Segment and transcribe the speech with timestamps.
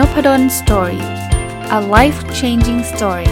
[0.00, 1.04] Nopadol Story
[1.78, 3.30] a life changing story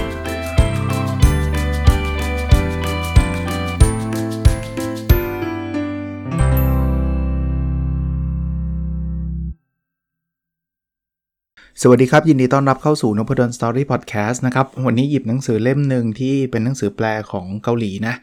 [11.83, 18.15] สวัสดีครับ ยินดีต้อนรับเข้าสู่นพดล Story พอดแคสต์นะครับ วันนี้หยิบหนังสือเล่มหนึ่งที่เป็นหนังสือแปลของเกาหลีนะ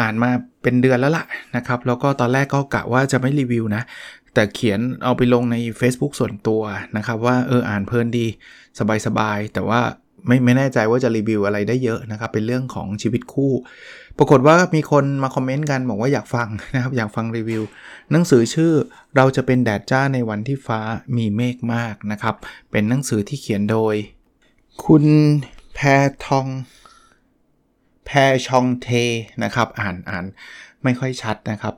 [0.00, 0.30] อ่านมา
[0.62, 1.24] เป็นเดือนแล้วล่ะ
[1.56, 3.82] นะครับ แล้วก็ตอนแรกก็กะว่าจะไม่รีวิวนะ
[4.34, 6.62] แต่เขียนเอาไปลงใน Facebook ส่วนตัว
[6.96, 8.26] นะครับ ว่าเอออ่านเพลินดี
[9.06, 9.80] สบายๆ แต่ว่า
[10.26, 13.52] ไม่ไม่แน่ใจว่าจะรีวิวอะไรได้เยอะนะครับ เป็นเรื่องของชีวิตคู่
[14.18, 17.62] ปรากฏว่ามีคนมาคอมเมนต์กันบอกว่าอยากฟังนะครับ อยากฟังรีวิว
[18.10, 18.72] หนังสือชื่อ
[19.16, 20.80] เราจะเป็นแดดจ้าในวันที่ฟ้า
[21.16, 22.34] มีเมฆมากนะครับ
[22.70, 23.94] เป็นหนังสือที่เขียนโดย
[24.84, 25.04] คุณ
[25.74, 25.80] แพ
[26.26, 26.46] ทอง
[28.06, 28.10] แพ
[28.46, 28.88] ชองเท
[29.44, 30.24] นะครับ อ่านอ่าน
[30.82, 31.74] ไม่ค่อยชัดนะครับ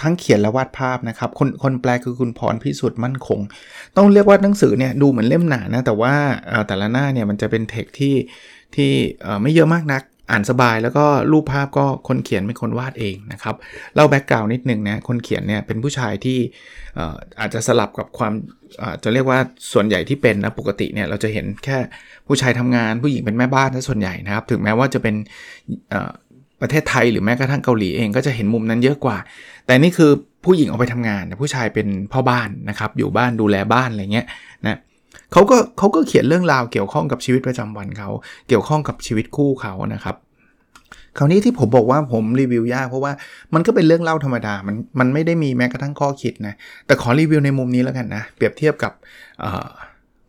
[0.00, 3.40] ทั้งเขียนและวาดภาพนะครับคนคนแปลคือคุณพรพิสุทธิ์มั่นคง
[3.96, 6.14] ต้องเรียกว่าหนังสือเนี่ยดูเหมือนเล่มหนานะแต่ว่า
[6.68, 8.14] แต่ละหน้าเนี่ยมันจะเป็นเทคที่
[8.74, 8.90] ที่
[9.42, 13.56] ไม่เยอะมากนัก อ่านสบายแล้วก็รูปภาพก็คนเขียนเป็นคนวาดเองนะครับ
[13.94, 16.38] เล่าแบ็กกราวน์นิดนึงนะคนเขียนเนี่ยเป็นผู้ชายที่
[17.40, 18.32] อาจจะสลับกับความ
[19.02, 19.38] จะเรียกว่า
[19.72, 21.78] ส่วนใหญ่ที่เป็นนะปกติเนี่ยเราจะเห็นแค่
[22.26, 25.14] ผู้ชายทำงานผู้หญิงเป็นแม่บ้านนะส่วนใหญ่นะครับ ถึงแม้ว่าจะเป็น
[26.60, 29.16] ประเทศไทยหรือแม้กระทั่งเกาหลีเองก็จะเห็นมุมนั้นเยอะกว่า
[29.66, 30.10] แต่นี่คือ
[30.44, 34.26] ผู้หญิงออกไปทำงานผู้ชายเป็นพ่อบ้านนะครับอยู่บ้านดูแลบ้านอะไรเงี้ย
[34.66, 34.78] นะ
[35.32, 38.08] เขาก็เขาก็เขียนเรื่องราวเกี่ยวข้องกับชีวิตประจำวันเขา
[38.48, 40.16] เกี่ยวข้องกับชีวิตคู่เขานะครับ
[41.18, 43.12] คราวนี้ที่ผมบอกว่าผมรีวิวยากเพราะว่า
[43.54, 46.54] มันก็เป็นเรื่องเล่าธรรมดา มันมันไม่ได้มีแม้กระทั่งข้อคิดนะ
[46.86, 48.92] แต่ขอรีวิวในมุมนี้แล้วกันนะเปรียบเทียบกับ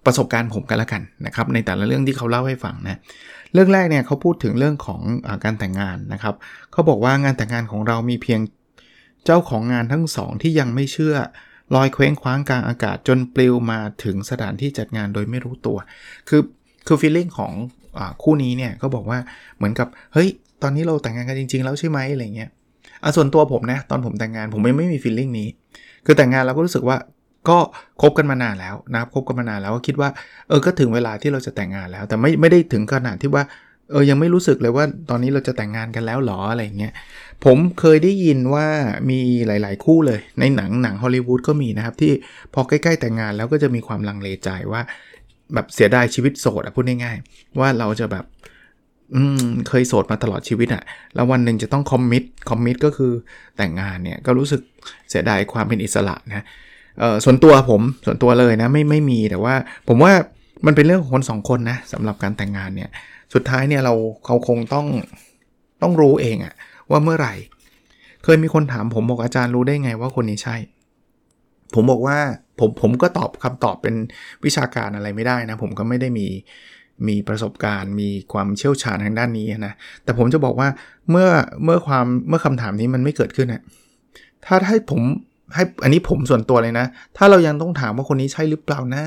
[0.06, 3.00] ประสบการณ์ผมกันแล้วกันนะครับในแต่ละเรื่องที่เขาเล่าให้ฟังนะ
[3.54, 6.36] เรื่องแรกเนี่ยเขาพูดถึงเรื่องของอการแต่งงานนะครับ
[6.72, 8.40] เขาบอกว่างานแต่งงานของเรามีเพียง
[9.26, 11.16] เจ้าของงานทั้งสองที่ยังไม่เชื่อ
[11.76, 15.78] ลอยเคว้งคว้างกลางอากาศจนปลิวมาถึงสถานที่จัดงานโดยไม่รู้ตัว
[16.30, 16.42] คือ
[16.88, 17.54] คือฟีลลิ่งของ
[17.98, 19.20] อคู่นี้เนี่ยก็บอกว่า
[19.58, 20.30] เหมือนกับเฮ้ย
[20.62, 22.50] ตอนนี้เราแต่งงานกันจริง ๆ แล้วใช่ไหมอะไรเงี้ย
[23.04, 25.48] อะส่วนตัวผมนะตอนผมแต่งงานผมไม่ไม่มีฟีลลิ่งนี้
[26.06, 26.98] คือแต่งงานเราก็รู้สึกว่า
[27.50, 27.58] ก็
[28.02, 30.10] คบกันมานานแล้วนะครับคบกันมานานแล้วก็คิดว่า
[30.48, 33.44] เออก็ถึงเวลาที่เราจะแต่งงานแล้ว แต่ไม่ไม่ได้ถึงขนาดที่ว่า
[33.92, 36.94] เออยังไม่รู้สึกเลยว่าตอนนี้เราจะแต่งงานกันแล้วหรออะไรเงี้ย
[37.46, 38.68] ผมเคยได้ยินว่า
[39.10, 42.12] มีหลาย ๆ คู่เลย ในหนังหนังฮอลลีวูดก็มีนะครับ ที่
[42.54, 44.82] พอใกล้ ๆ แต่งงานแล้วก็จะมีความลังเลใจว่า
[45.54, 48.26] แบบเสียดายชีวิตโสดอะพูดง่ายๆว่าเราจะแบบ
[49.16, 50.84] อืมเคยโสดมาตลอดชีวิตอะ
[51.16, 53.14] แล้ววันหนึ่งจะต้องคอมมิตคอมมิตก็คือ
[53.58, 54.62] แต่งงานเนี่ยก็รู้สึก
[55.10, 56.46] เสียดายความเป็นอิสระนะ
[57.02, 59.56] เออส่วนตัวผมส่วนตัวเลยนะไม่ไม่มีแต่ว่า
[59.88, 60.14] ผมว่า
[60.66, 62.90] มันเป็นเรื่องของคนสองคนนะสำหรับการแต่งงานเนี่ย
[63.34, 63.94] สุดท้ายเนี่ยเรา
[64.26, 64.88] เขาคงต้อง
[65.82, 66.54] ต้องรู้เองอะ
[66.92, 67.34] ว่าเมื่อไหร่
[68.24, 70.56] เคยมีคนถามผมบอกอาจารย์รู้ได้ไงว่าคนนี้ใช่
[71.76, 72.18] ผมบอกว่า
[72.60, 73.96] ผมผมก็ตอบคำตอบเป็น
[74.46, 76.28] วิชาการอะไรไม่ได้นะ ผมก็ไม่ได้มี
[77.08, 79.74] มีประสบการณ์ มีความเชี่ยวชาญทางด้านนี้นะ
[80.04, 80.70] แต่ผมจะบอกว่า
[81.10, 81.30] เมื่อ
[81.64, 83.62] เมื่อความเมื่อคำถามนี้มันไม่เกิดขึ้นนะ
[84.46, 85.02] ถ้าให้ผม
[85.56, 86.86] ให้อันนี้ผมส่วนตัวเลยนะ
[87.18, 89.04] ถ้าเรายังต้องถามว่าคนนี้ใช่หรือเปล่านะ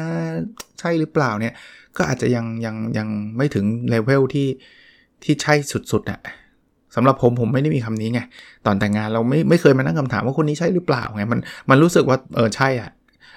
[0.81, 1.55] ใช่หรือเปล่าเนี่ย
[1.97, 4.49] ก็อาจจะยังยังยังไม่ถึงเลเวลที่
[5.23, 5.55] ที่ใช่
[5.93, 6.21] สุดๆอะ่ะ
[6.95, 8.21] สำหรับผมผมไม่ได้มีคำนี้ไง
[8.67, 11.41] ตอนแต่งงานเราไม่ไม่เคยมานั่งคำถามว่าคนนี้ใช่หรือเปล่าไงมัน
[11.71, 12.91] มันรู้สึกว่าเออใช่อะ่ะ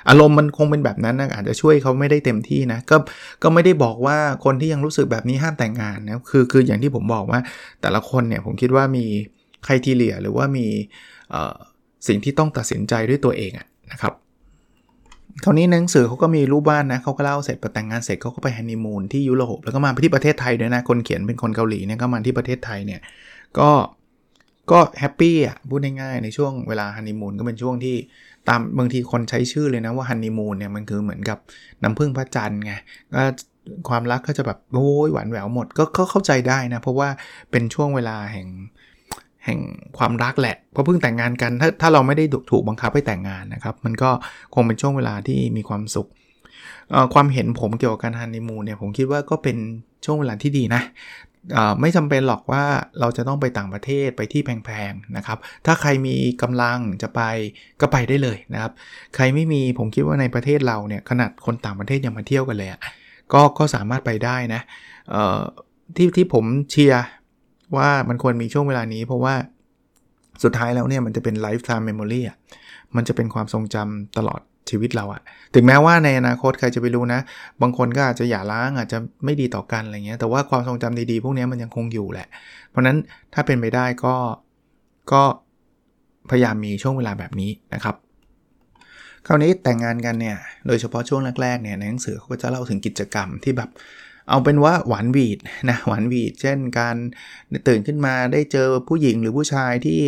[0.09, 2.97] อารมณ์มันคงเป็นแบบนั้นนะอาจจะช่วยเขาไม่ได้เต็มที่นะก็
[3.43, 7.39] ก็ไม่ได้บอกว่าคนที่ยังรู้สึกแบบนี้ห้ามแต่งงานนะคือคืออย่างที่ผมบอกว่า
[7.81, 9.05] แต่ละคนเนี่ยผมคิดว่ามี
[9.65, 10.67] criteria หรือว่ามี
[11.31, 11.55] เอ่อ
[12.07, 14.13] สิ่งที่ต้องตัดสินใจด้วยตัวเองอะนะครับ
[15.43, 23.01] คราวนี้หนังสือเขาก็มีรูปบ้านนะเขาก็เล่าเสร็จพอแต่งงานเสร็จเขาก็ไปฮันนีมูนที่ยุโรปแล้วก็มาที่ประเทศไทยด้วยนะ คนเขียนเป็นคนเกาหลีเนี่ยก็มาที่ประเทศไทยเนี่ย
[23.59, 23.69] ก็
[24.71, 27.95] ก็ happy อะพูดง่ายๆในช่วงเวลาฮันนีมูนก็เป็นช่วงที่
[28.49, 31.37] ตามบางทีคนใช้ชื่อเลยนะว่าฮันนีมูนเนี่ยมันคือเหมือนกับ
[31.83, 32.73] น้ำพึ่งพระจันทร์ไง
[33.13, 33.21] ก็
[33.89, 37.09] ความรักก็จะแบบโอ้ยหวานแหววหมดก็เข้าใจได้นะ เพราะว่า
[37.51, 38.47] เป็นช่วงเวลาแห่ง
[39.45, 39.59] แห่ง
[39.97, 44.09] ความรักแหละ เพราะเพิ่งแต่งงานกัน ถ้าถ้าเราไม่ได้ถูกบังคับให้แต่งงานนะครับ มันก็
[44.53, 46.09] คงเป็นช่วงเวลาที่มีความสุข
[47.13, 49.57] ความเห็นผมเกี่ยวกับการฮันนีมูนเนี่ยผมคิดว่าก็เป็น
[50.05, 50.81] ช่วงเวลาที่ดีนะ
[51.81, 52.63] ไม่จำเป็นหรอกว่า
[52.99, 57.21] เราจะต้องไปต่างประเทศไปที่แพงๆนะครับ ถ้าใครมีกำลังจะไป
[57.81, 58.71] ก็ไปได้เลยนะครับ
[59.15, 62.81] ใครไม่มีผมคิดว่าในประเทศเราเนี่ยขนาดคนต่างประเทศยังมาเที่ยวกันเลยอะ
[63.33, 64.61] ก็ก็สามารถไปได้นะ
[65.95, 67.03] ที่ที่ผมเชียร์
[67.75, 69.35] ว่ามันควรมีช่วงเวลานี้ เพราะว่า
[70.43, 72.37] สุดท้ายแล้วเนี่ยมันจะเป็น lifetime memory อะ
[72.95, 75.21] มันจะเป็นความทรงจำตลอดชีวิตเราอะ
[75.55, 77.19] ถึงแม้ว่าในอนาคตใครจะไปรู้นะ
[77.61, 82.27] บางคนก็อาจจะหย่าร้างอาจจะไม่ดีต่อกันอะไรเงี้ย แต่ว่าความทรงจำดีๆ พวกนี้มันยังคงอยู่แหละ
[82.69, 82.97] เพราะนั้น
[83.33, 84.15] ถ้าเป็นไปได้ก็
[85.11, 85.23] ก็
[86.29, 87.95] พยายามมีช่วงเวลาแบบนี้นะครับ
[89.27, 90.37] คราวนี้แต่งงานกันเนี่ย
[90.67, 93.69] โดยเฉพาะช่วงแรกๆเนี่ยในหนังสือเขาก็จะเล่าถึงกิจกรรมที่แบบ
[94.29, 95.39] เอาเป็นว่าหวานวีด
[95.69, 96.95] นะหวานวีด เช่นการ
[97.67, 99.99] ตื่นขึ้นมาได้เจอผู้หญิงหรือผู้ชายที่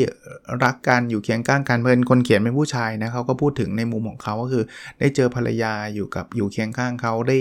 [0.63, 4.63] รักกันอยู่เคียงข้างกันเป็นคนเขียนเป็นผู้ชายนะเขาก็พูดถึงในมุมของเขาก็คือ
[5.00, 7.38] ได้เจอภรรยาอยู่กับอยู่เคียงข้างเขาได้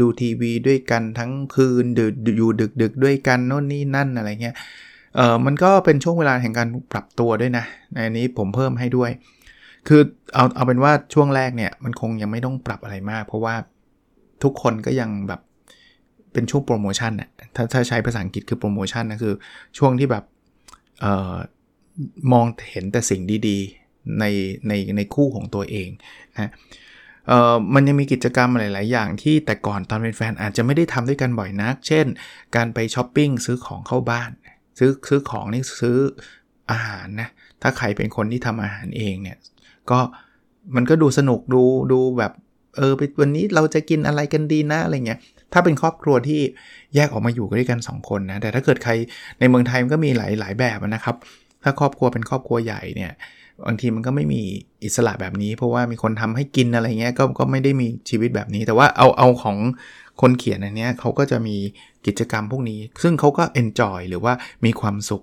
[0.00, 4.56] ดูทีวีด้วยกันทั้งคืนดึกอยู่ดึกดึกด้วยกันโน่นนี่นั่นอะไรเงี้ย
[5.16, 9.10] เออมันก็เป็นช่วงเวลาแห่งการปรับตัวด้วยนะในนี้ผมเพิ่มให้ด้วย
[9.88, 10.00] คือ
[10.34, 13.54] เอาเอาเป็นว่าช่วงแรกเนี่ยมันคงยังไม่ต้องปรับอะไรมาก เพราะว่า
[14.42, 15.40] ทุกคนก็ยังแบบ
[16.32, 19.34] เป็นช่วงโปรโมชั่นน่ะถ้าถ้าใช้ภาษาอังกฤษคือโปรโมชั่นนะคือ
[19.78, 20.24] ช่วงที่แบบ
[21.00, 21.34] เอ่อ
[22.32, 24.24] มองเห็นแต่สิ่งดีๆใน
[24.68, 25.88] ในในคู่ของตัวเอง
[26.38, 26.50] นะ
[27.28, 32.06] เอ่อมันยังมีกิจกรรมหลาย ๆ อย่างที่แต่ก่อนตอนเป็นแฟนอาจจะไม่ได้ทำด้วยกันบ่อยนัก เช่น
[32.56, 34.30] การไปช้อปปิ้งซื้อของเข้าบ้าน
[34.78, 35.96] ซื้อซื้อของนี่ซื้อ
[36.70, 37.28] อาหารนะ
[37.62, 39.38] ถ้าใครเป็นคนที่ทำอาหารเองเนี่ย
[39.90, 39.98] ก็
[40.76, 41.62] มันก็ดูสนุกดู
[41.92, 42.32] ดูแบบ
[42.76, 45.20] เออวันนี้เราจะกินอะไรกันดีนะอะไรเงี้ย
[45.52, 46.40] ถ้าเป็นครอบครัวที่
[46.94, 48.92] แยกออกมาอยู่กันด้วยกัน 2 คนนะ แต่ถ้าเกิดใคร
[49.40, 51.16] ในเมืองไทยมันก็มีหลายหลายแบบนะครับ
[51.62, 53.12] ถ้าครอบครัวเป็นครอบครัวใหญ่เนี่ย
[53.66, 54.42] บางทีมันก็ไม่มี
[54.84, 59.56] อิสระแบบนี้ เพราะว่ามีคนทำให้กินอะไรเงี้ยก็ก็ไม่ได้มีชีวิตแบบนี้ แต่ว่าเอาเอาของ
[60.20, 61.56] คนเขียนอันเนี้ยเขาก็จะมี
[62.06, 64.32] กิจกรรมพวกนี้ ซึ่งเขาก็เอนจอยหรือว่า
[64.64, 65.22] มีความสุข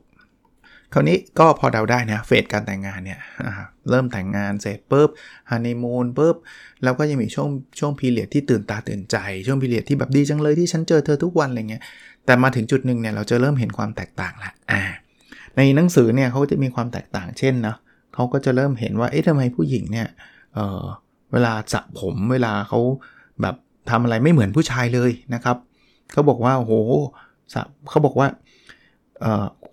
[0.94, 3.19] คราวนี้ก็พอเดาได้นะเฟสการแต่งงานเนี่ย
[3.89, 5.10] เริ่มแต่งงานเสร็จปุ๊บ
[5.50, 6.36] ฮันนีมูนปุ๊บ
[6.84, 7.50] แล้วก็ยังมีช่วง
[7.80, 9.18] ช่วงพีเรียดที่ตื่นตาตื่นใจ
[9.48, 11.84] ช่วงพีเรียดที่แบบดีจังเลยที่ฉันเจอเธอทุกวันอะไรเงี้ย
[12.25, 14.81] แต่มาถึงจุดหนึ่งเนี่ยเราจะเริ่มเห็นความแตกต่างละอ่า
[15.57, 17.75] ในหนังสือเนี่ยเขาจะมีความแตกต่างเช่นนะ
[18.13, 20.07] เขาก็จะเริ่มเห็นว่าเอ๊ะทำไมผู้หญิงเนี่ย
[20.54, 20.84] เออ
[21.31, 22.80] เวลาสระผมเวลาเขา
[23.42, 23.56] แบบ
[23.89, 25.57] ทำอะไรไม่เหมือนผู้ชายเลยนะครับ
[26.12, 26.74] เขาบอกว่าโอ้โห
[27.89, 28.28] เขาบอกว่า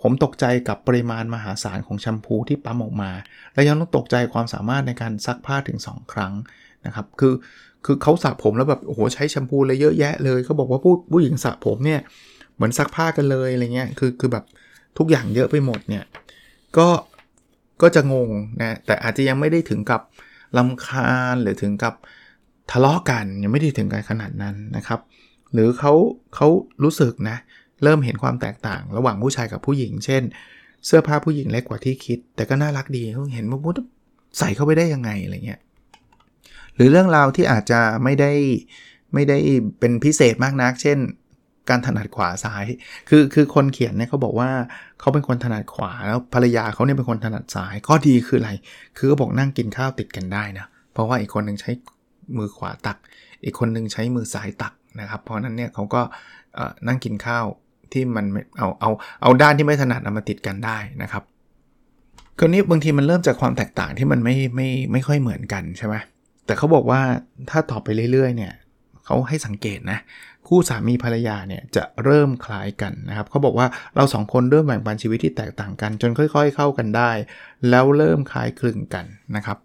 [0.07, 3.11] ผมตกใจกับปริมาณมหาศาลของแชมพูที่ปั๊มออกมา
[3.55, 6.33] และยังต้องตกใจความสามารถในการซักผ้าถึง 2 ครั้ง
[6.87, 7.35] นะครับคือ
[7.85, 12.01] คือเขาสระผมแล้วแบบโอ้โหใช้แชมพูเลยเยอะแยะเลยเขาบอกว่าผู้ผู้หญิงสระผมเนี่ย
[12.55, 14.45] เหมือนซักผ้ากันเลยอะไรเงี้ยคือคือแบบ
[14.99, 16.05] ทุกอย่างเยอะไปหมดเนี่ย
[16.77, 16.89] ก็
[17.83, 18.31] ก็จะงง
[18.61, 20.01] นะแต่อาจจะยังไม่ได้ถึงกับ
[20.59, 21.95] ลำคาญหรือถึงกับ
[22.71, 25.01] ทะเลาะกันยังไม่ได้ถึงกันขนาดนั้นนะครับ
[25.53, 25.93] หรือเขา
[26.35, 26.49] เขา
[26.83, 30.23] รู้สึกนะเเริ่มเห็นความแตกต่าง ระหว่างผู้ชายกับผู้หญิง เช่น
[30.87, 33.03] เสื้อผ้าผู้หญิงเล็กกว่าที่คิด แต่ก็น่ารักดี
[33.35, 33.75] เห็นว่าพุท
[34.39, 35.61] ใส่เข้าไปได้ยังไงอะไรเงี้ย
[36.75, 38.33] หรือเรื่องราวที่อาจจะไม่ได้
[39.15, 39.39] ไม่ได้
[39.81, 40.99] เป็นพิเศษมากนัก เช่น
[41.71, 42.65] การถนัดขวาซ้าย
[43.09, 44.51] คือคือคนเขียนเนี่ยเขาบอกว่า
[45.01, 48.51] เขาเป็นคนถนัดขวาแล้วภรรยาเขาเนี่ยเป็นคนถนัดซ้าย ข้อดีคืออะไร
[48.97, 51.71] คือเขาบอกนั่งกินข้าวติดกันได้นะ เพราะว่าอีกคนหนึ่งใช้
[52.39, 52.99] มือขวาตัก
[53.45, 56.03] อีกคนหนึ่งใช้มือซ้ายตักนะครับ เพราะนั้นเนี่ยเขาก็
[56.89, 57.45] นั่งกินข้าว
[57.95, 58.25] ที่มัน
[58.59, 58.91] เอาเอา
[59.23, 61.23] เอาด้านที่ไม่ถนัดมาติดกันได้นะครับ
[62.39, 65.95] คราวนี้บางทีมันเริ่มจากความแตกต่างที่มันไม่ไม่ไม่ค่อยเหมือนกันใช่ไหม
[66.47, 67.01] แต่เขาบอกว่า
[67.51, 68.53] ถ้าต่อไปเรื่อยๆเนี่ย
[69.05, 69.99] เขาให้สังเกตนะ
[70.49, 73.67] คู่สามีภรรยาเนี่ยจะเริ่มคล้ายกันนะครับเขาบอกว่า
[73.97, 77.11] เราสองคนเริ่มแบ่งปันชีวิตที่แตกต่างกัน จนค่อย ๆ เข้ากันได้
[77.71, 79.05] แล้วเริ่มคล้ายคลึงกัน
[79.37, 79.59] นะครับ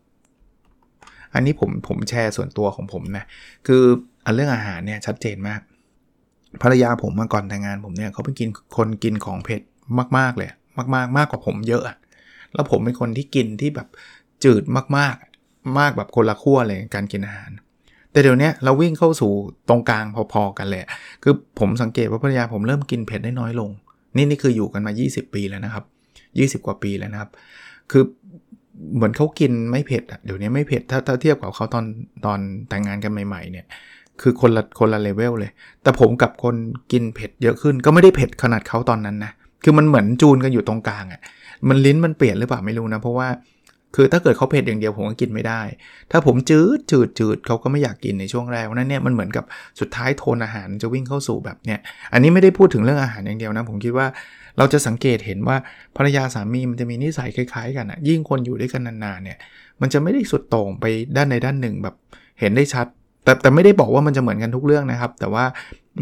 [1.34, 3.26] อันนี้ผมผมแชร์ส่วนตัวของผมนะ
[3.68, 3.84] คือ
[4.26, 5.62] อันเรื่องอาหารเนี่ยชัดเจนมาก
[6.64, 9.62] ภรรยาผมมาก่อนแต่งงานผมเนี่ยเขาเป็นกินคนกินของเผ็ด
[10.18, 11.84] มากๆเลยมากๆมากกว่าผมเยอะ
[12.54, 13.88] แล้วผมเป็นคนที่กินที่แบบ
[14.44, 14.64] จืด
[14.98, 17.52] มากๆ มากแบบคนละขั้วเลยการกินอาหาร
[18.12, 19.32] แต่เดี๋ยวนี้เราวิ่งเข้าสู่
[19.70, 20.82] ตรงกลางพอๆกันเลย
[21.24, 23.70] คือผมสังเกตว่าภรรยาผมเริ่มกินเผ็ดได้น้อยลง
[24.16, 25.86] นี่นี่คืออยู่กันมา 20 ปีแล้วนะครับ
[26.62, 27.30] 20 กว่าปีแล้วนะครับ
[27.92, 28.04] คือ
[28.96, 31.86] เหมือนเขากินไม่เผ็ดอะเดี๋ยวนี้ไม่เผ็ดถ้าถ้าเทียบกับเขาตอน
[32.26, 32.40] ตอน
[32.70, 33.66] แต่งงานกันใหม่ ๆ เนี่ย
[34.22, 35.52] คือคนละคนละเลเวลเลย
[35.84, 36.56] แต่ผมกับคน
[36.92, 39.32] กินเผ็ดเยอะขึ้นก็ไม่ได้เผ็ดขนาดเขาตอนนั้นนะ
[39.64, 41.22] คือมันเหมือนจูนกันอยู่ตรงกลางอะ่ะ
[41.70, 43.28] มันลิ้นมันเปลี่ยนหรือเปล่าไม่รู้นะ เพราะว่า
[43.96, 45.62] คือถ้าเกิดเขาเผ็ดอย่างเดียวผมก็กินไม่ได้
[46.12, 49.46] ถ้าผมจืดจืดจืดเขาก็ไม่อยากกินในช่วงแรกนั้นเนี่ยมันเหมือนกับ
[49.80, 51.80] สุดท้ายโทนอาหารจะวิ่งเข้าสู่แบบเนี้ย
[52.14, 54.08] อันนี้ไม่ได้พูดถึงเรื่องอาหารอย่างเดียวนะ ผมคิดว่า
[54.58, 55.58] เราจะสังเกตเห็นว่า
[55.98, 59.38] ภรรยาสามีมันจะมีนิสัยคล้ายๆ กันอะ ยิ่งคนอยู่ด้วยกันนานๆเนี่ย
[59.82, 60.86] มันจะไม่ได้สุดโต่งไป
[61.16, 61.96] ด้านในด้านหนึ่งแบบ
[62.40, 62.88] เห็นได้ชัด
[63.24, 65.46] แต่แต่ไม่ได้บอกว่ามันจะเหมือนกันทุกเรื่องนะครับ แต่ว่า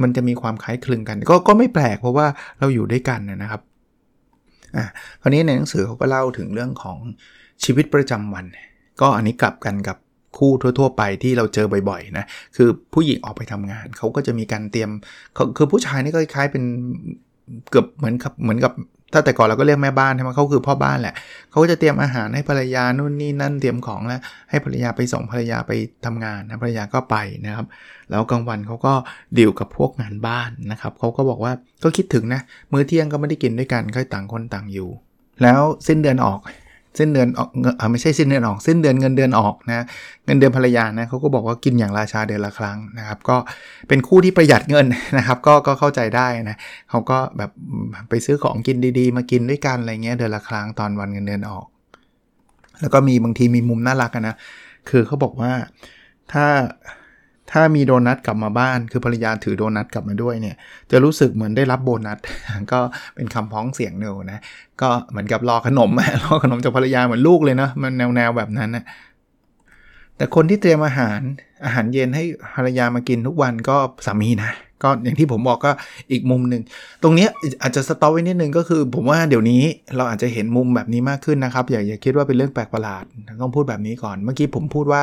[0.02, 2.26] มันจะมีความคล้ายคลึงกัน ก็ก็ไม่แปลกเพราะว่า
[2.60, 3.62] เราอยู่ด้วยกันนะครับ
[4.78, 4.86] อะ
[5.22, 6.98] คราวนี้ในหนังสือเขาก็เล่าถึงเรื่องของ
[7.64, 8.46] ชีวิตประจำวัน
[9.02, 9.98] ก็อันนี้กลับกันกับ
[10.38, 14.90] คู่ทั่ว ๆ ไปที่เราเจอบ่อยๆนะคือผู้หญิงออกไปทำงานเขาก็จะมีการเตรียม
[15.58, 16.64] คือผู้ชายนี่ก็คล้ายเป็น
[17.70, 18.74] เกือบเหมือนกับเหมือนกับ
[19.14, 21.16] ถ้าแต่ก่อนเราก็เรียกแม่บ้านใช่ไหมเขาคือพ่อบ้านแหละ
[21.50, 25.72] เขาก็จะเตรียมอาหารให้ภรรยานู่นนี่นั่นเตรียมของแล้วให้ภรรยาไปส่งภรรยาไป
[26.06, 27.66] ทำงานนะภรรยาก็ไปนะครับ
[28.10, 28.94] แล้วกลางวันเขาก็
[29.38, 34.90] ดิวกับพวกงานบ้านนะครับเขาก็บอกว่าก็คิดถึงนะมื้อเที่ยงก็ไม่ได้กินด้วยกันก็ต่างคนต่างอยู่
[35.44, 36.40] แล้วสิ้นเดือนออก
[37.00, 39.86] สิ้นเดือนออกเอ่าไม่ใช่สิ้นเดือนออก สิ้นเดือนเงินเดือนออกนะ
[40.26, 43.38] เงินเดือนภรรยานะเขาก็บอกว่ากินอย่างราชาเดือนละครั้งนะครับ ก็
[43.88, 44.86] เป็นคู่ที่ประหยัดเงิน
[45.18, 46.58] นะครับ ก็ก็เข้าใจได้นะ
[46.90, 47.52] เขาก็แบบ
[48.10, 51.66] ไปซื้อของกินดีๆ มากินด้วยกันอะไรเงี้ยเดือนละครั้งตอนวันเงินเดือนออก
[52.82, 54.36] แล้วก็มีบางทีมีมุมน่ารักนะ
[54.90, 55.52] คือเขาบอกว่า
[56.34, 56.46] ถ้า
[57.52, 60.56] ถ้ามีโดนัทกลับมาบ้าน คือภรรยาถือโดนัทกลับมาด้วยเนี่ย
[60.92, 62.20] จะรู้สึกเหมือนได้รับโบนัส
[62.72, 62.80] ก็
[63.16, 64.40] เป็นคำพ้องเสียงเนวนะ
[64.82, 65.92] ก็เหมือนกับรอขนม
[66.24, 68.84] รอขนมจากภรรยาเหมือนลูกเลยเนาะมันแนวแนวแบบนั้นนะ
[70.18, 71.20] แต่คนที่เตรียมอาหาร
[71.66, 72.24] อาหารเย็นให้
[72.56, 74.52] ภรรยามากินทุกวันก็สามีนะ
[74.84, 75.72] ก็อย่างที่ผมบอกก็
[76.12, 76.62] อีกมุมหนึ่ง
[77.04, 77.28] ตรงนี้
[77.62, 79.62] อาจจะสต็อปไว้นิดนึงก็คือ ผมว่าเดี๋ยวนี้
[79.96, 83.04] เราอาจจะเห็นมุมแบบนี้มากขึ้นนะครับ อย่าอย่าคิดว่าเป็นเรื่องแปลกประหลาด
[83.42, 85.02] ต้องพูดแบบนี้ก่อน เมื่อกี้ผมพูดว่า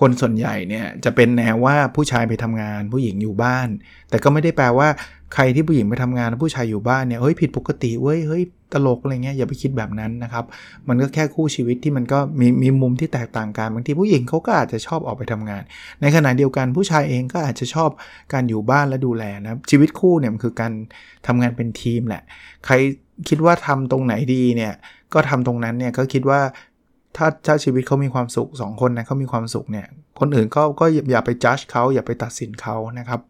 [0.00, 3.68] คนส่วนใหญ่เนี่ยจะเป็นแนวว่าผู้ชายไปทำงาน ผู้หญิงอยู่บ้าน
[4.10, 4.88] แต่ก็ไม่ได้แปลว่า
[5.34, 10.44] ใครที่ผู้หญิงไปทำงานผู้ชายอยู่บ้านเนี่ยเฮ้ยผิดปกติเว้ยเฮ้ย ตลกอะไรเงี้ยอย่าไปคิดแบบนั้นนะครับ
[10.88, 15.62] มันก็แค่คู่ชีวิตที่มันก็มีมีมุมที่แตกต่างกันบางทีผู้หญิงเขาก็อาจจะชอบออกไปทำงาน
[16.00, 17.90] ในขณะเดียวกันผู้ชายเองก็อาจจะชอบ
[18.32, 20.72] การอยู่บ้านและดูแลนะชีวิตคู่เนี่ยมันคือการ
[21.26, 22.22] ทำงานเป็นทีมแหละ
[22.66, 22.74] ใคร
[23.28, 24.72] คิดว่าทำตรงไหนดีเนี่ย
[25.14, 26.40] ก็ทำตรงนั้นเนี่ยก็คิดว่า
[27.16, 29.86] ถ้าถ้าชีวิตเขามีความสุข 2 คนนะเขามีความสุขเนี่ย
[30.20, 33.20] คนอื่นก็ก็อย่าไปจัดเขาอย่าไปตัดสินเขานะครับ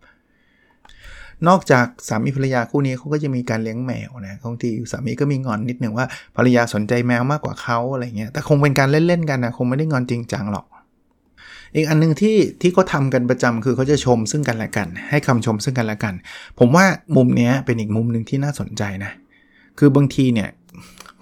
[1.48, 6.06] นอกจากสามีภรรยาคู่นี้เขาก็จะมีการเลี้ยงแมวนะบางทีสามีก็มีงอนนิดหนึ่งว่า
[6.36, 10.66] ภรรยาสนใจแมวมากกว่าเขาอะไรเงี้ยแต่คงเป็นการเล่นๆกันนะคงไม่ได้งอนจริงจังหรอก
[11.74, 16.14] อีกอันนึงที่ที่เขาทากันประจำคือเขาจะชมซึ่งกันและกัน ให้คำชมซึ่งกันและกัน
[16.58, 16.84] ผมว่า
[17.16, 19.12] มุมนี้เป็นอีกมุมหนึ่งที่น่าสนใจนะ
[19.78, 20.48] คือบางทีเนี่ย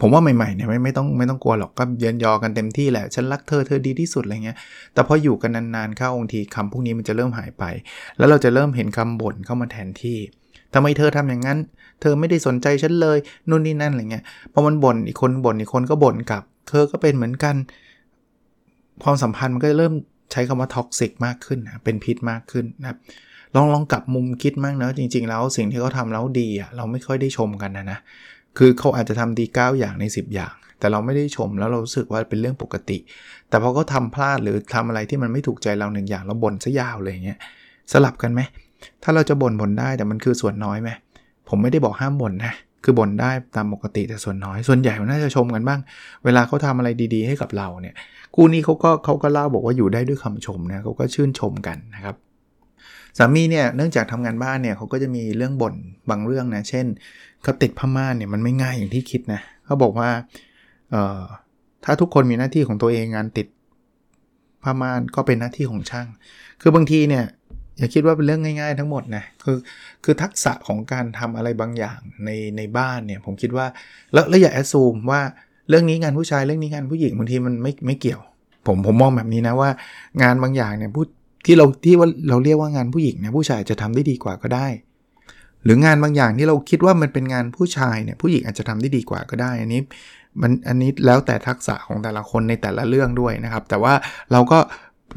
[0.00, 4.57] ผมว่าใหม่ๆเนี่ยไม่ไม่ต้องไม่ต้องกลัวหรอกก็เยินยอกันเต็มที่แหละ ฉันรักเธอเธอดีที่สุดอะไรเงี้ย
[4.95, 7.64] แต่พออยู่กันนานๆเข้าบางทีคำพวกนี้มันจะเริ่มหายไป
[8.19, 10.19] แล้วเราจะเริ่มเห็นคำบ่นเข้ามาแทนที่
[10.75, 11.59] ทำไมเธอทำอย่างนั้น
[12.00, 17.55] เธอไม่ได้สนใจฉันเลยนู่นนี่นั่นอะไรเงี้ยพอมันบ่นอีกคนบ่นอีกคนก็บ่นกลับ เธอก็เป็นเหมือนกัน
[19.05, 19.95] ความสัมพันธ์มันก็เริ่ม
[20.33, 22.99] ใช้คำว่าท็อกซิกมากขึ้นนะเป็นพิษมากขึ้นนะครับ
[23.55, 27.99] ลองลองกลับมุมคิดมากนะจริง ๆ แล้วสิ่งที่เขาทาแล้วดีอะเราไม่ค่อยได้ชมกันนะนะ
[28.59, 32.99] คือเขาอาจจะทำดี 9 อย่างใน 10 อย่าง แต่เราไม่ได้ชมแล้วเรารู้สึกว่าเป็นเรื่องปกติ
[33.49, 37.38] แต่พอเขาทาพลาดหรือทำอะไรที่มันไม่ถูกใจเราหนึ่งอย่างเราบ่นซะยาวเลยเงี้ย
[37.93, 38.40] สลับกันไหม
[39.02, 40.90] ถ้าเราจะบ่นบ่นได้แต่มันคือส่วนน้อยไหม
[41.49, 42.52] ผมไม่ได้บอกห้ามบ่นนะ
[42.85, 45.81] คือบ่นได้ตามปกติแต่ส่วนน้อย ส่วนใหญ่มันน่าจะชมกันบ้าง
[46.25, 47.95] เวลาเขาทาอะไรดี ๆ ให้กับเราเนี่ย
[48.35, 52.17] กูนี้เขาก็เขาก็เล่าบอกว่าอยู่ได้ด้วยคำชมนะเขาก็ชื่นชมกันนะครับ
[53.19, 55.75] สามีเนี่ยเนื่องจากทำงานบ้านเนี่ยเขาก็จะมีเรื่องบ่น
[56.11, 56.87] บางเรื่องนะเช่น
[57.42, 60.11] เขาติดผ้าม่านเนี่ยมันไม่ง่ายอย่างที่คิดนะเขาบอกว่า
[60.90, 61.23] เอ่อ
[61.85, 63.47] ถ้าทุกคนมีหน้าที่ของตัวเองงานติด
[64.62, 66.07] ผ้าม่านก็เป็นหน้าที่ของช่าง
[66.61, 67.25] คือบางทีเนี่ย
[67.78, 69.59] อย่าคิดว่าเป็นเรื่องง่าย ๆ ทั้งหมดนะคือ
[70.04, 73.66] คือทักษะของการทำอะไรบางอย่างในในบ้านเนี่ยผมคิดว่า
[74.12, 75.21] แล้วแล้วอย่าแอดซูมว่า
[75.68, 78.21] เรื่องนี้งานผู้ชายเรื่องนี้งานผู้หญิงบางทีมันไม่ไม่เกี่ยว
[78.66, 79.71] ผมผมมองแบบนี้นะว่า
[80.23, 81.04] งานบางอย่างเนี่ยผู้
[81.47, 84.66] ที่เราที่ว่าเราเรียกว่างานผู้หญิงเนี่ยผู้ชายจะทำได้ดีกว่าก็ได้
[85.65, 89.81] หรืองานบางอย่างที่เราคิดว่ามันเป็นงานผู้ชายเนี่ยผู้หญิงอาจจะทำได้ดีกว่าก็ได้ อันนี้
[90.43, 93.95] มันอันนี้แล้วแต่ทักษะของแต่ละคนในแต่ละเรื่องด้วยนะครับ แต่ว่า
[94.33, 94.59] เราก็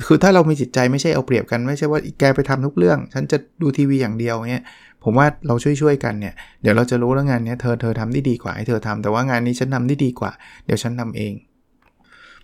[0.06, 4.64] คือถ้าเรามีจิตใจไม่ใช่เอาเปรียบกันไม่ใช่ว่าแกไปทำทุกเรื่อง ฉันจะดูทีวีอย่างเดียวเงี้ย
[5.04, 10.32] ผมว่าเราช่วยๆกันเนี่ยเดี๋ยวเราจะรู้แล้วงานนี้เธอเธอทำได้ดีกว่าให้เธอทำแต่ว่างานนี้ฉันทาได้ดีกว่า
[10.66, 11.34] เดี๋ยวฉันทาเอง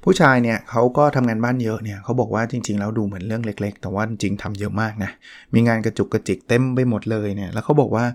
[0.04, 5.12] ผู้ชายเนี่ยเขาก็ทำงานบ้านเยอะเนี่ยเขาบอกว่าจริงๆแล้วดูเหมือนเรื่องเล็ก ๆ แต่ว่าจริงทำเยอะมากนะ
[5.54, 8.06] มีงานกระจุกกระจิกเต็มไปหมดเลยเนี่ยแล้วเขาบอกว่า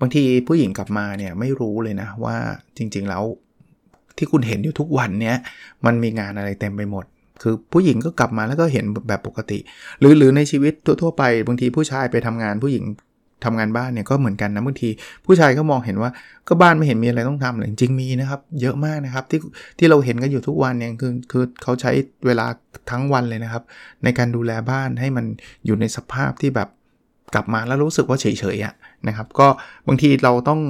[0.00, 2.36] บางทีผู้หญิงกลับมาเนี่ยไม่รู้เลยนะว่า
[2.76, 3.24] จริงๆแล้ว
[4.16, 5.36] ที่คุณเห็นอยู่ทุกวันเนี่ย
[5.86, 7.04] มันมีงานอะไรเต็มไปหมด
[7.42, 9.58] คือผู้หญิงก็กลับมาแล้วก็เห็นแบบปกติ
[10.00, 12.84] หรือหรือในชีวิตทั่วๆไปบางทีผู้ชายไปทำงานผู้หญิง
[13.44, 14.88] ทำงานบ้านเนี่ยก็เหมือนกันนะบางที
[15.24, 16.10] ผู้ชายก็มองเห็นว่า
[16.48, 19.40] ก็บ้านไม่เห็นมีอะไรต้องทำเลยจริงมีนะครับ เยอะมากนะครับที่
[19.78, 21.92] ที่เราเห็นกันอยู่ทุกวันเนี่ยคือคือเขาใช้
[22.26, 22.46] เวลา
[22.90, 23.62] ทั้งวันเลยนะครับ
[24.04, 25.24] ในการดูแลบ้านให้มัน
[25.66, 26.68] อยู่ในสภาพที่แบบ
[27.34, 28.74] กลับมาแล้วรู้สึกว่าเฉยๆอะ
[29.08, 29.48] นะครับ ก็
[29.88, 30.60] บางทีเราต้อง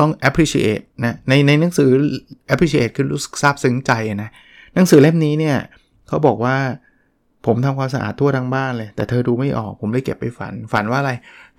[0.00, 1.90] ต้อง appreciate นะในในหนังสือ
[2.52, 4.30] appreciate คือรู้สึกซาบซึ้งใจนะ
[4.74, 5.56] หนังสือเล่มนี้เนี่ย
[6.08, 6.56] เขาบอกว่า
[7.46, 11.12] ผมทำความสะอาดทั่วทั้งบ้านเลย แต่เธอดูไม่ออกผมเลยเก็บไปฝัน ฝันว่าอะไร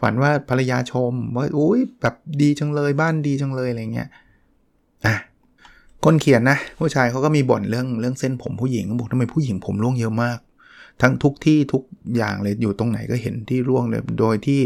[0.03, 4.09] ฝันว่าภรรยาชมว่าอุ้ยแบบดีจังเลยบ้านดีจังเลยอะไรเงี้ย
[5.05, 5.15] อะ
[6.03, 10.37] คนเขียนนะผู้ชายเขาก็มีบ่นเรื่องเรื่องเส้นผมผู้หญิงบอกทำไมผู้หญิงผมร่วงเยอะมาก
[11.01, 11.83] ทั้งทุกที่ทุก
[12.17, 14.59] อย่างเลยอยู่ตรงไหนก็เห็นที่ร่วงเลยโดยที่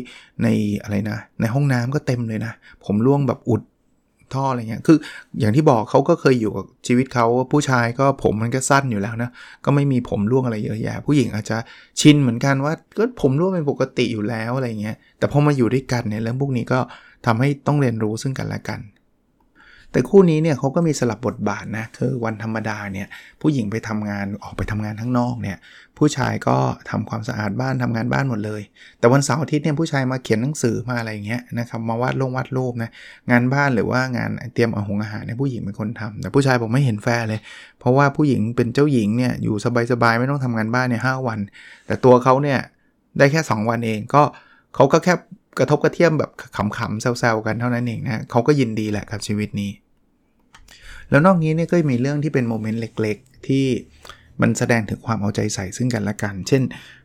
[0.43, 0.47] ใน
[0.83, 2.53] อะไรนะ ในห้องน้ำก็เต็มเลยนะ
[2.85, 3.61] ผมร่วงแบบอุด
[4.33, 4.97] ท่ออะไรเงี้ย คือ
[5.39, 9.29] อย่างที่บอกเขาก็เคยอยู่กับชีวิตเขาผู้ชายก็ผมมันก็สั้นอยู่แล้วนะ
[9.65, 11.57] ก็ไม่มีผมร่วงอะไรเยอะแยะ ผู้หญิงอาจจะ
[12.01, 16.79] ชินเหมือนกันว่าก็ผมร่วงเป็นปกติอยู่แล้วอะไรเงี้ย แต่พอมาอยู่ด้วยกันเนี่ยเรื่องพวกนี้ก็
[17.25, 18.79] ทำให้ต้องเรียนรู้ซึ่งกันและกัน
[19.91, 23.07] แต่คู่นี้เนี่ยเขาก็มีสลับบทบาทนะคือวันธรรมดาเนี่ย
[23.41, 25.57] ผู้หญิงไปทำงานออกไปทำงานข้างนอกเนี่ย
[25.97, 26.57] ผู้ชายก็
[26.89, 28.61] ทำความสะอาดบ้านทำงานบ้านหมดเลย
[28.99, 32.89] แต่วันเสาร์อาทิตย์เนี่ยผู้ชายมาเขียนหนังสือมาอะไรเงี้ยนะครับมาวาดลงวาดรูปนะ
[33.31, 37.39] งานบ้านหรือว่างานเตรียมอาหงอาหารเนี่ยผู้หญิงเป็นคนทำแต่ผู้ชายผมไม่เห็นแฟร์เลย
[37.79, 39.55] เพราะว่าผู้หญิงเป็นเจ้าหญิงเนี่ยอยู่
[39.91, 41.39] สบายๆไม่ต้องทำงานบ้านเนี่ยหวัน
[41.87, 42.59] แต่ตัวเขาเนี่ย
[43.17, 44.23] ได้แค่ 2 วันเองก็
[44.75, 45.13] เขาก็แค่
[45.59, 46.31] กระทบกระเทียมแบบ
[46.77, 49.71] ขำๆแซวๆกันเท่านั้นเองนะเขาก็ยินดีแหละกับชีวิตนี้
[51.09, 53.65] แล้วนอกนี้เนี่ยก็มีเรื่องที่เป็นโมเมนต์เล็กๆ ที่
[54.41, 56.63] มันแสดงถึงความเอาใจใส่ซึ่งกันและกัน เช่น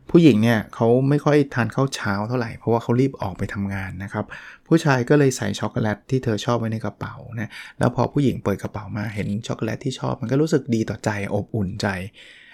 [0.09, 4.25] ผู้หญิงเนี่ยเขาไม่ค่อยทานข้าวเช้าเท่าไหร่ เพราะว่าเขารีบออกไปทำงานนะครับ
[4.67, 11.87] ผู้ชายก็เลยใส่ช็อกโกแลตที่เธอชอบไว้ในกระเป๋านะ แล้วพอผู้หญิงเปิดกระเป๋ามาเห็นช็อกโกแลตที่ชอบมันก็รู้สึกดีต่อใจอบอุ่นใจ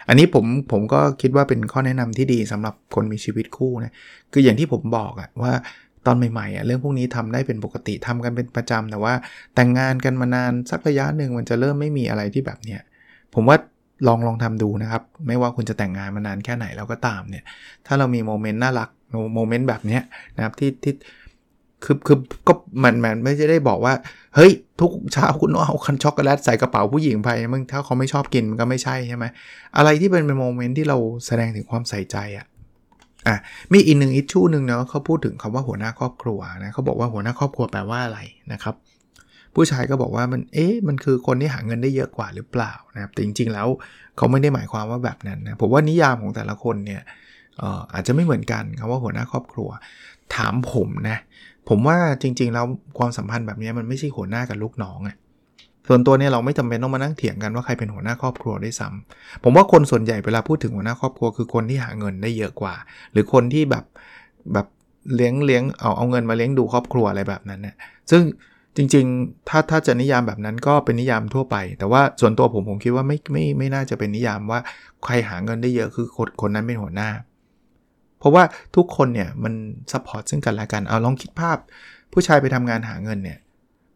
[0.07, 3.93] อันนี้ผมผมก็คิดว่าเป็นข้อแนะนำที่ดีสำหรับคนมีชีวิตคู่นะ
[4.33, 5.53] คืออย่างที่ผมบอกอะว่า
[6.05, 9.13] ตอนใหม่ๆอะเรื่องพวกนี้ทำได้เป็นปกติทำกันเป็นประจำแต่ว่า
[9.55, 12.81] แต่งงานกันมานานสักระยะหนึ่งมันจะเริ่มไม่มีอะไรที่แบบเนี้ย
[13.33, 13.57] ผมว่า
[14.07, 17.43] ลองลองทำดูนะครับ ไม่ว่าคุณจะแต่งงานมานานแค่ไหนแล้วก็ตามเนี่ย
[17.85, 18.89] ถ้าเรามี moment น่ารัก
[19.35, 20.01] moment แบบเนี้ย
[20.35, 20.93] นะครับที่ที่
[21.85, 22.53] คือคือก็
[22.83, 23.93] มันมันไม่ได้บอกว่า
[24.35, 29.25] เฮ้ย ทุกเช้าคุณเอาคันช็อกโกแลตใส่กระเป๋าผู้หญิงไปมึงถ้าเขาไม่ชอบกินมันก็ไม่ใช่ใช่ไหม
[29.77, 32.45] อะไรที่เป็นเป็น moment ที่เราแสดงถึงความใส่ใจอะ
[33.29, 33.37] อะ
[33.73, 38.19] มีอีกหนึ่ง issue หนึ่งเนาะเขาพูดถึงคำว่าหัวหน้าครอบครัวนะเขาบอกว่าหัวหน้าครอบครัวแปลว่าอะไร
[38.53, 38.75] นะครับ
[39.55, 43.67] ผู้ชายก็บอกว่ามันเอ๊ะมันคือคนที่หาเงินได้เยอะกว่าหรือเปล่านะครับแต่จริง ๆ แล้ว
[44.17, 47.01] เขาไม่ได้หมายความว่าแบบนั้นนะผมว่านิยามของแต่ละคนเนี่ย
[47.93, 49.69] อาจจะไม่เหมือนกันคำว่าหัวหน้าครอบครัว
[50.35, 51.17] ถามผมนะ
[51.69, 52.65] ผมว่าจริง ๆ แล้ว
[52.97, 55.15] ความสัมพันธ์แบบนี้มันไม่ใช่หัวหน้ากับลูกน้องอะ
[55.87, 62.73] ส่วนตัวเนี่ยเราไม่จำเป็นต้องมานั่งเถียงกันว่าใครเป็นหัวหน้าครอบครัวได้ซ้ำผมว่าคนส่วนใหญ่เวลาพูดถึงหัวหน้าครอบครัวคือคนที่หาเงินได้เยอะกว่า
[63.11, 63.85] หรือคนที่แบบ
[64.53, 64.67] แบบ
[65.15, 67.75] เลี้ยงเลี้ยงเอาเอาเงินมาเลี้ยงดูครอบครัวอะไรแบบนั้นเนี่ย
[68.11, 68.21] ซึ่ง
[68.75, 74.59] จริงๆ ถ้าถ้าจะนิยามแบบนั้นก็เป็นนิยามทั่วไป แต่ว่าส่วนตัวผมผมคิดว่าไม่ไม่ไม่น่าจะเป็นนิยามว่า
[75.05, 77.09] ใครหาเงินได้เยอะคือคนคนนั้นเป็นหัวหน้า
[78.19, 78.43] เพราะว่า
[78.75, 79.53] ทุกคนเนี่ยมัน
[79.91, 81.57] support ซึ่งกันและกัน เอาลองคิดภาพ
[82.13, 83.39] ผู้ชายไปทำงานหาเงินเนี่ย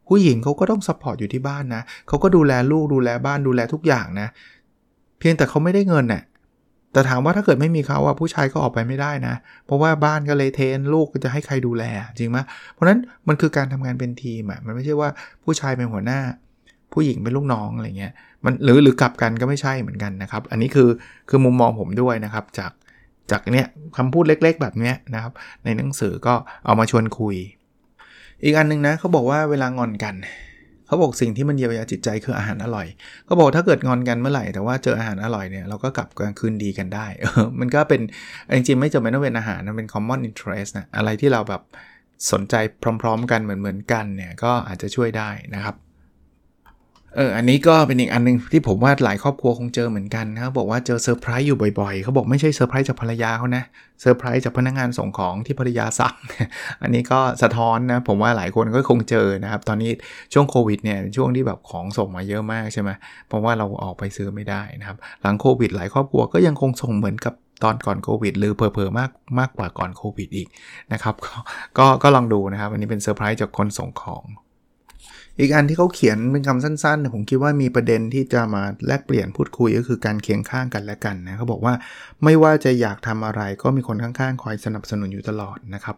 [0.07, 4.27] ผู้หญิงเขาก็ต้อง support อยู่ที่บ้านนะเขาก็ดูแลลูกดูแลบ้านดูแลทุกอย่างนะ
[5.19, 6.23] เพียงแต่เขาไม่ได้เงินน่ะ
[6.93, 9.35] แต่ถามว่าถ้าเกิดไม่มีเขาอะผู้ชายก็ออกไปไม่ได้นะ
[9.65, 11.83] เพราะว่าบ้านก็เลยเทนลูกก็จะให้ใครดูแล
[12.19, 12.37] จริงไหม
[12.73, 15.09] เพราะนั้นมันคือการทำงานเป็นทีมอะมันไม่ใช่ว่า
[15.43, 16.19] ผู้ชายเป็นหัวหน้า
[16.93, 18.13] ผู้หญิงเป็นลูกน้องอะไรเงี้ย
[18.45, 20.89] มันหรือหรือกลับกันก็ไม่ใช่เหมือนกันนะครับ อันนี้คือ
[21.29, 22.71] คือมุมมองผมด้วยนะครับจาก
[23.31, 26.33] จากเนี้ยคำพูดเล็กๆ แบบเนี้ยนะครับ ในหนังสือก็
[26.65, 27.35] เอามาชวนคุย
[28.43, 30.15] อีกอันนึงนะเขาบอกว่าเวลางอนกัน
[30.87, 32.87] เขาบอกสิ่งที่มันเยียวยาจิตใจคืออาหารอร่อย
[33.25, 38.01] เขาบอกถ้าเกิดงอนกันเมื่อไหร่แต่ว่าเจออาหารอร่อยเนี่ยเราก็กลับกันคืนดีกันได้เออมันก็เป็น
[38.55, 41.61] จริงๆไม่จำเป็นต้องเป็นอาหารมันเป็น common interest นะอะไรที่เราแบบ
[42.31, 42.55] สนใจ
[43.01, 45.75] พร้อม ๆ กันเหมือนๆกันเนี่ยก็อาจจะช่วยได้นะครับ
[47.15, 53.63] เอออันนี้ก็เป็นอีกอันนึงที่ผมว่าหลายครอบครัวคงเจอเหมือนกันนะบอกว่าเจอเซอร์ไพรส์อยู่บ่อยๆ เขาบอกไม่ใช่เซอร์ไพรส์จากภรรยาเขานะ
[54.01, 56.15] เซอร์ไพรส์จากพนักงานส่งของที่ภรรยาสั่ง
[56.81, 59.91] อันนี้ก็สะท้อนนะ ผมว่าหลายคนก็คงเจอนะครับ ตอนนี้
[60.33, 62.89] ช่วงโควิดเนี่ยช่วงที่แบบของส่งมาเยอะมากใช่ไหม
[63.27, 70.47] เพราะว่าเราออกไปซื้อไม่ได้นะครับ หลังโควิด หลายครอบครัวก็ยังคงส่งเหมือนกับตอนก่อนโควิดหรือเพอๆมากมากกว่าก่อนโควิดอีก
[70.93, 71.15] นะครับ
[71.77, 74.23] ก็ก็ลองดูนะครับอันนี้เป็นเซอร์ไพรส์จากคนส่งของ
[75.39, 81.73] อีกอันที่เขาเขียนเป็นคำสั้นๆ ผมคิดว่ามีประเด็นที่จะมาแลกเปลี่ยนพูดคุยก็คือการเคียงข้างกันและกันนะเขาบอกว่า
[82.23, 85.95] ไม่ว่าจะอยากทำอะไรก็มีคนข้างๆ คอยสนับสนุนอยู่ตลอดนะครับ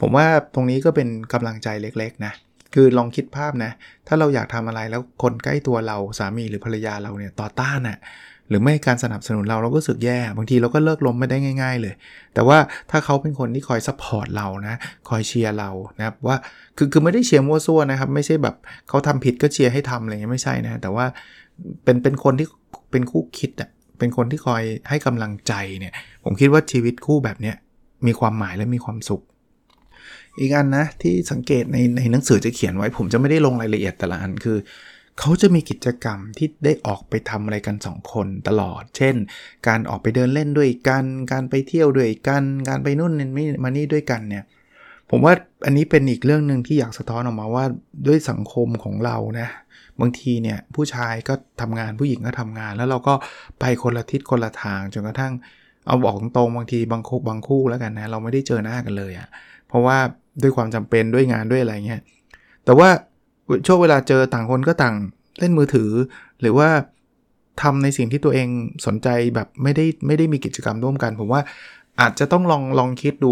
[0.00, 2.32] ผมว่าตรงนี้ก็เป็นกำลังใจเล็กๆนะ
[2.74, 3.72] คือลองคิดภาพนะ
[4.08, 7.98] ถ้าเราอยากทำอะไรแล้วคนใกล้ตัวเราสามีหรือภรรยาเราเนี่ยต่อต้านอะ่ะ
[8.48, 11.94] หรือไม่การสนับสนุนเราเราก็รู้สึกแย่ บางทีเราก็เลิกล้มไปได้ง่าย ๆ เลย
[12.34, 12.58] แต่ว่า
[12.90, 14.74] ถ้าเขาเป็นคนที่คอย support เรานะ
[15.08, 16.36] คอยเชียร์เรานะครับว่า
[16.76, 18.56] คือคือไม่ได้เชียร์มั่วซั่วนะครับ ไม่ใช่แบบ
[18.88, 21.04] เขาทำผิดก็เชียร์ให้ทำอะไรเงี้ยไม่ใช่นะ แต่ว่า
[21.84, 22.46] เป็นเป็นคนที่
[22.90, 25.92] เป็นคู่คิดอะเป็นคนที่คอยให้กำลังใจเนี่ย
[26.24, 27.56] ผมคิดว่าชีวิตคู่แบบเนี้ย
[28.06, 29.22] มีความหมายและมีความสุข
[30.40, 34.56] อีกอันนะที่สังเกตในในหนังสือจะเขียนไว้ ผมจะไม่ได้ลงรายละเอียดแต่ละอันคือ
[35.20, 39.14] เขาจะมีกิจกรรมที่ได้ออกไปทำอะไรกัน2คนตลอด เช่น
[39.68, 44.44] การออกไปเดินเล่นด้วยกัน การไปเที่ยวด้วยกัน การไปนู่นนี่มานี่ด้วยกันเนี่ย
[45.10, 47.64] ผมว่าอันนี้เป็นอีกเรื่องหนึ่งที่อยากสะท้อนออกมาว่า
[48.06, 49.48] ด้วยสังคมของเรานะ
[50.00, 53.14] บางทีเนี่ยผู้ชายก็ทำงานผู้หญิงก็ทำงาน แล้วเราก็
[53.60, 55.32] ไปคนละทิศคนละทางจนกระทั่ง
[55.86, 59.28] เอาบอกตรงบางทีบางคู่บางคู่แล้วกันนะเราไม่ได้เจอหน้ากันเลยอะ่ะ
[59.68, 59.98] เพราะว่า
[60.42, 62.00] ด้วยความจำเป็นด้วยงานด้วยอะไรเงี้ย
[62.64, 62.88] แต่ว่า
[63.66, 64.94] ช่วงเวลาเจอต่างคนก็ต่าง
[65.40, 65.90] เล่นมือถือ
[66.40, 66.68] หรือว่า
[67.62, 68.48] ทำในสิ่งที่ตัวเอง
[68.86, 71.42] สนใจแบบไม่ได้ไม่ได้มีกิจกรรมร่วมกัน ผมว่า
[72.00, 73.30] อาจจะต้องลองลองคิดดู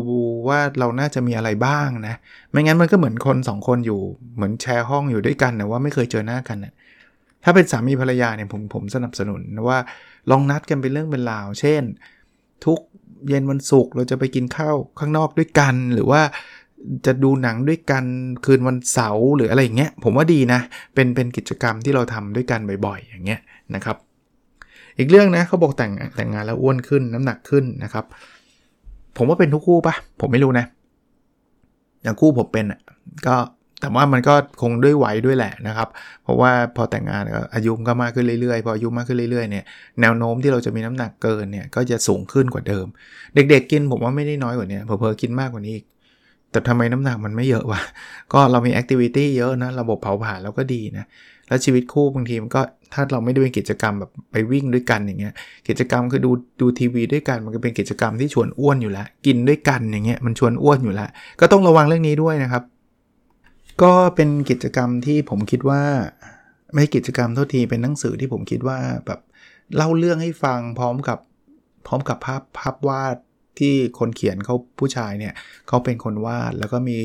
[0.49, 2.15] ว่าเราน่าจะมีอะไรบ้างนะ
[2.51, 4.01] ไม่งั้นมันก็เหมือนคนสองคนอยู่
[4.37, 6.73] เหมือนแชร์ห้องอยู่ด้วยกันนะว่าไม่เคยเจอหน้ากันนะ
[7.45, 9.79] ถ้าเป็นสามีภรรยาเนี่ยผมผมสนับสนุนว่า
[10.31, 11.83] ลองนัดกันเป็นเรื่องเป็นราว เช่น
[12.65, 12.81] ทุก
[13.29, 16.23] เย็นวันศุกร์เราจะไปกินข้าวข้างนอกด้วยกัน หรือว่า
[17.07, 18.05] จะดูหนังด้วยกัน
[18.45, 20.61] คืนวันเสาร์หรืออะไรอย่างเงี้ยผมว่าดีนะ
[20.95, 23.41] เป็นเป็นกิจกรรมที่เราทำด้วยกันบ่อยๆ อย่างเงี้ย
[23.75, 23.97] นะครับ
[24.99, 28.05] อีกเรื่องนะเขาบอกแต่งแต่งงานแล้วอ้วนขึ้นน้ำหนักขึ้นนะครับ
[29.17, 30.67] ผมว่าเป็นทุกคู่ปะผมไม่รู้นะ
[32.03, 32.81] อย่างคู่ผมเป็นอะ
[33.27, 33.37] ก็
[33.81, 35.89] แต่ว่ามันก็คงด้วยวัยด้วยแหละนะครับ
[36.23, 37.23] เพราะว่าพอแต่งงาน
[37.55, 39.65] อายุก็มากขึ้นเรื่อยๆ พออายุมากขึ้นเรื่อยๆ เนี่ย
[40.01, 42.87] แนวโน้มที่เราจะมีน้ำหนักเกินเนี่ยก็จะสูงขึ้นกว่าเดิม
[43.35, 45.87] เด็กๆกินผมว่าไม่ได้น้อยกว่านี้เผลอๆกินมากกว่านี้อีก
[46.55, 47.81] แต่ทำไมน้ำหนักมันไม่เยอะวะ
[48.33, 51.05] ก็เรามีแอคทิวิตี้เยอะนะ ระบบเผาผลาญเราก็ดีนะ
[51.49, 52.61] แล้วชีวิตคู่บางทีมันก็
[52.93, 55.35] ถ้าเราไม่ได้เป็นกิจกรรมแบบไปวิ่งด้วยกันอย่างเงี้ย
[55.69, 61.09] กิจกรรมคือดูดูทีวีด้วยกัน มันก็เป็นกิจกรรมที่ชวนอ้วนอยู่แล้ว กินด้วยกันอย่างเงี้ยมันชวนอ้วนอยู่แล้ว
[61.41, 62.63] ก็ต้องระวังเรื่องนี้ด้วยนะครับ
[63.83, 65.83] ก็เป็นกิจกรรมที่ผมคิดว่า
[66.75, 69.21] ไม่กิจกรรมเท่าทีเป็นหนังสือที่ผมคิดว่าแบบ
[69.77, 71.19] เล่าเรื่องให้ฟังพร้อมกับ
[71.87, 73.17] พร้อมกับภาพภาพวาด
[73.59, 75.35] ที่คนเขียนเขาผู้ชายเนี่ย
[75.69, 76.99] เขาเป็นคนวาดแล้วก็มี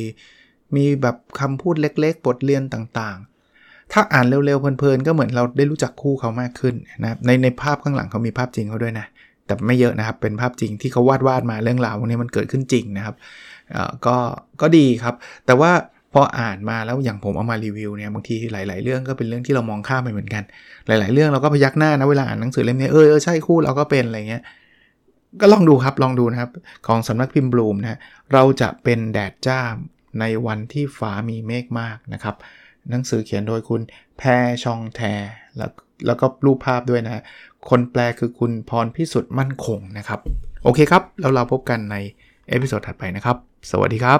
[0.76, 9.06] มีแบบคำพูดเล็กๆ บทเรียนต่างๆ ถ้าอ่านเร็วๆ เพลินๆ ก็เหมือนเราได้รู้จักคู่เขามากขึ้นนะในในภาพข้างหลังเขามีภาพจริงเขาด้วยนะ
[9.46, 13.16] แต่ไม่เยอะนะครับ เป็นภาพจริงที่เขาวาดวาดมาเรื่องราวพวกนี้มันเกิดขึ้นจริงนะครับ
[14.06, 14.18] ก็
[14.62, 15.72] ก็ดีครับ แต่ว่า
[16.14, 20.44] พออ่านมาแล้วอย่างผมเอามารีวิวเนี่ยบางทีหลาย ๆ เรื่องก็เป็นเรื่องที่เรามองข้ามไปเหมือนกัน
[20.88, 24.44] หลาย ๆ เรื่องเราก็พยักหน้านะเวลาอ่านหนังสือเล่มนี้เออเออใช่คู่เราก็เป็นอะไรเงี้ย
[25.42, 26.52] ก็ลองดูครับลองดูนะครับ
[26.88, 28.00] ของสำนักพิมพ์บลูมนะ
[28.34, 29.62] เราจะเป็นแดดจ้า
[30.20, 32.36] ในวันที่ฟ้ามีเมฆมากนะครับ
[32.90, 33.82] หนังสือเขียนโดยคุณ
[34.18, 35.02] แพรชองแท
[35.58, 35.72] แล้ว
[36.08, 37.24] แล้วก็รูปภาพด้วยนะ
[37.70, 40.20] คนแปลคือคุณพรพิสุทธิ์มั่นคงนะครับ
[40.64, 41.96] โอเคครับ แล้วเราพบกันใน
[42.50, 43.38] episode ถัดไปนะครับ
[43.72, 44.20] สวัสดีครับ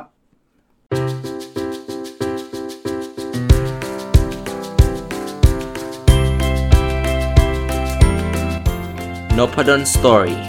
[9.38, 10.49] n o p a d o n Story